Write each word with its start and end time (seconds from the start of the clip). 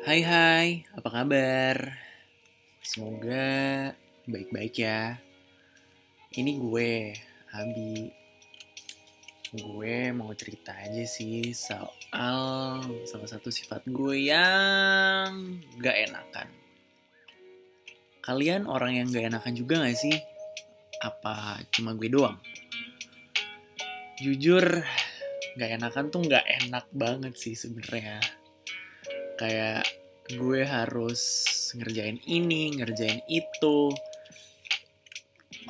Hai 0.00 0.24
hai, 0.24 0.68
apa 0.96 1.12
kabar? 1.12 1.76
Semoga 2.80 3.92
baik-baik 4.24 4.80
ya. 4.80 5.20
Ini 6.32 6.56
gue, 6.56 7.12
Abi. 7.52 8.08
Gue 9.52 10.08
mau 10.16 10.32
cerita 10.32 10.72
aja 10.72 11.04
sih 11.04 11.52
soal 11.52 12.80
salah 13.04 13.28
satu 13.28 13.52
sifat 13.52 13.84
gue 13.92 14.32
yang 14.32 15.60
gak 15.84 16.08
enakan. 16.08 16.48
Kalian 18.24 18.72
orang 18.72 19.04
yang 19.04 19.12
gak 19.12 19.28
enakan 19.28 19.52
juga 19.52 19.84
gak 19.84 20.00
sih? 20.00 20.16
Apa 21.04 21.60
cuma 21.76 21.92
gue 21.92 22.08
doang? 22.08 22.40
Jujur, 24.16 24.64
gak 25.60 25.76
enakan 25.76 26.08
tuh 26.08 26.24
gak 26.24 26.48
enak 26.64 26.88
banget 26.88 27.36
sih 27.36 27.52
sebenarnya 27.52 28.39
kayak 29.40 29.88
gue 30.36 30.60
harus 30.68 31.20
ngerjain 31.72 32.20
ini, 32.28 32.76
ngerjain 32.76 33.24
itu. 33.24 33.88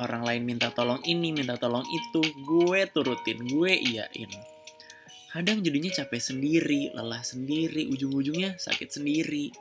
Orang 0.00 0.24
lain 0.24 0.48
minta 0.48 0.72
tolong 0.72 1.04
ini, 1.04 1.36
minta 1.36 1.60
tolong 1.60 1.84
itu, 1.84 2.22
gue 2.48 2.80
turutin, 2.88 3.44
gue 3.44 3.72
iyain. 3.76 4.30
Kadang 5.28 5.60
jadinya 5.60 5.92
capek 5.92 6.22
sendiri, 6.22 6.88
lelah 6.96 7.20
sendiri, 7.20 7.84
ujung-ujungnya 7.92 8.56
sakit 8.56 8.88
sendiri. 8.88 9.52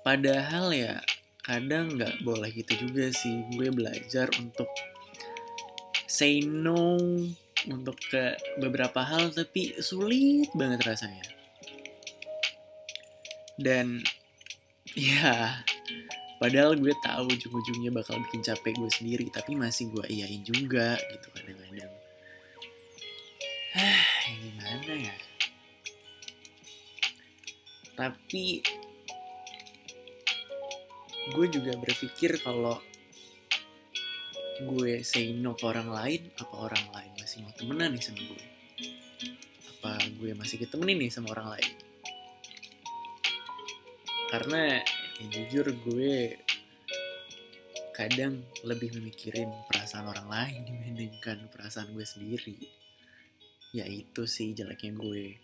Padahal 0.00 0.72
ya 0.72 0.96
kadang 1.44 2.00
nggak 2.00 2.24
boleh 2.24 2.48
gitu 2.56 2.88
juga 2.88 3.12
sih. 3.12 3.44
Gue 3.52 3.68
belajar 3.68 4.32
untuk 4.40 4.70
say 6.08 6.40
no 6.40 6.96
untuk 7.68 8.00
ke 8.00 8.40
beberapa 8.56 9.04
hal 9.04 9.28
tapi 9.36 9.76
sulit 9.84 10.48
banget 10.56 10.80
rasanya 10.88 11.39
dan 13.60 14.00
ya 14.96 15.60
padahal 16.40 16.72
gue 16.74 16.96
tahu 17.04 17.28
ujung-ujungnya 17.28 17.92
bakal 17.92 18.16
bikin 18.24 18.40
capek 18.40 18.72
gue 18.72 18.90
sendiri 18.90 19.28
tapi 19.28 19.52
masih 19.54 19.92
gue 19.92 20.04
iyain 20.08 20.40
juga 20.40 20.96
gitu 20.96 21.28
kadang-kadang. 21.36 21.92
Ah 23.76 24.32
gimana 24.40 24.92
ya? 24.96 25.16
Tapi 27.94 28.64
gue 31.30 31.46
juga 31.52 31.76
berpikir 31.76 32.40
kalau 32.40 32.80
gue 34.60 35.04
say 35.04 35.36
no 35.36 35.52
ke 35.52 35.64
orang 35.68 35.92
lain 35.92 36.32
apa 36.40 36.54
orang 36.56 36.84
lain 36.96 37.12
masih 37.20 37.44
mau 37.44 37.52
temenan 37.52 37.92
nih 37.92 38.02
sama 38.02 38.24
gue? 38.24 38.44
Apa 39.76 39.92
gue 40.16 40.32
masih 40.32 40.56
ketemenin 40.64 40.96
nih 41.04 41.12
sama 41.12 41.36
orang 41.36 41.60
lain 41.60 41.89
karena 44.30 44.78
ya, 44.78 45.26
jujur 45.26 45.66
gue 45.90 46.38
kadang 47.90 48.46
lebih 48.62 48.94
memikirin 48.94 49.50
perasaan 49.66 50.06
orang 50.06 50.30
lain 50.30 50.62
dibandingkan 50.70 51.50
perasaan 51.50 51.90
gue 51.90 52.06
sendiri. 52.06 52.54
Ya 53.74 53.90
itu 53.90 54.30
sih 54.30 54.54
jeleknya 54.54 54.94
gue. 54.94 55.34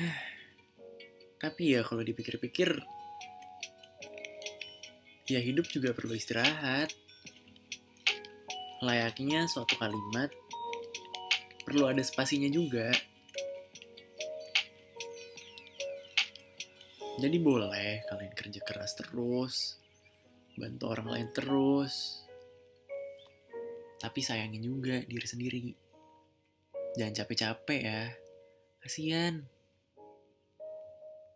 Tapi 1.44 1.76
ya 1.76 1.84
kalau 1.84 2.00
dipikir-pikir 2.00 2.80
ya 5.28 5.40
hidup 5.44 5.68
juga 5.68 5.92
perlu 5.92 6.16
istirahat. 6.16 6.88
Layaknya 8.80 9.44
suatu 9.44 9.76
kalimat 9.76 10.32
perlu 11.68 11.84
ada 11.84 12.00
spasinya 12.00 12.48
juga 12.48 12.88
Jadi 17.20 17.36
boleh 17.36 18.00
kalian 18.08 18.32
kerja 18.32 18.64
keras 18.64 18.96
terus, 18.96 19.76
bantu 20.56 20.88
orang 20.88 21.08
lain 21.12 21.28
terus, 21.36 22.24
tapi 24.00 24.24
sayangin 24.24 24.64
juga 24.64 25.04
diri 25.04 25.26
sendiri. 25.28 25.60
Jangan 26.96 27.20
capek-capek 27.20 27.80
ya, 27.84 28.08
kasihan. 28.80 29.44